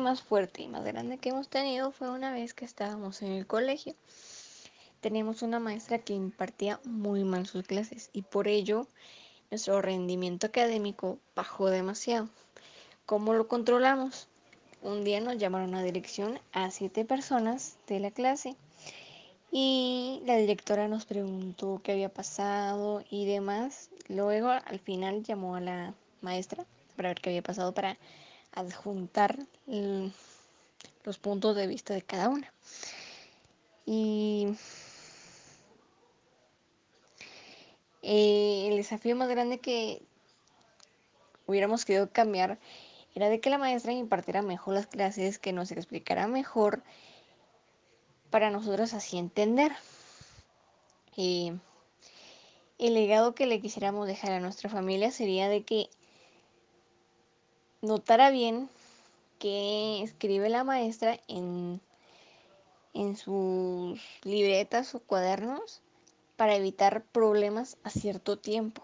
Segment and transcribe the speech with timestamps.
[0.00, 3.46] más fuerte y más grande que hemos tenido fue una vez que estábamos en el
[3.46, 3.94] colegio.
[5.00, 8.86] Teníamos una maestra que impartía muy mal sus clases y por ello
[9.50, 12.28] nuestro rendimiento académico bajó demasiado.
[13.06, 14.28] ¿Cómo lo controlamos?
[14.82, 18.56] Un día nos llamaron a dirección a siete personas de la clase
[19.50, 23.90] y la directora nos preguntó qué había pasado y demás.
[24.08, 26.64] Luego al final llamó a la maestra
[26.96, 27.98] para ver qué había pasado para
[28.52, 29.38] adjuntar
[31.04, 32.52] los puntos de vista de cada una.
[33.84, 34.54] Y
[38.02, 40.02] eh, el desafío más grande que
[41.46, 42.58] hubiéramos querido cambiar
[43.14, 46.82] era de que la maestra impartiera mejor las clases, que nos explicara mejor
[48.30, 49.72] para nosotros así entender.
[51.14, 51.52] Y
[52.78, 55.90] el legado que le quisiéramos dejar a nuestra familia sería de que
[57.82, 58.70] notara bien
[59.38, 61.80] que escribe la maestra en,
[62.94, 65.82] en sus libretas o cuadernos
[66.36, 68.82] para evitar problemas a cierto tiempo.